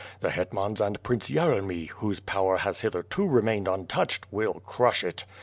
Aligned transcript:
The 0.21 0.31
hetmans 0.31 0.81
and 0.81 1.03
Prince 1.03 1.29
Yeremy, 1.29 1.89
whose 1.89 2.19
power 2.19 2.57
has 2.57 2.79
hitherto 2.79 3.27
remained 3.27 3.67
untouched, 3.67 4.25
will 4.31 4.55
crush 4.65 5.03
it. 5.03 5.25